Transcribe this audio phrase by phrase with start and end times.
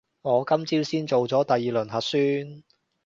[0.23, 2.63] 我今朝先做咗第二輪核酸